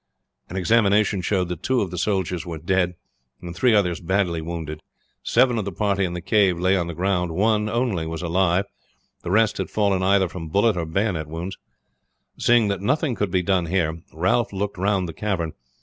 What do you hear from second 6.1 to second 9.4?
the cave lay on the ground. One only was alive; the